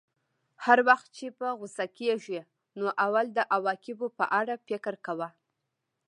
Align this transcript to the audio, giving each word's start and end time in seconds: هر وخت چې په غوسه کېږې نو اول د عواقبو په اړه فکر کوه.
هر 0.65 0.79
وخت 0.87 1.07
چې 1.17 1.25
په 1.39 1.47
غوسه 1.59 1.85
کېږې 1.97 2.39
نو 2.79 2.87
اول 3.05 3.25
د 3.37 3.39
عواقبو 3.55 4.07
په 4.17 4.25
اړه 4.39 4.53
فکر 4.67 4.93
کوه. 5.05 5.29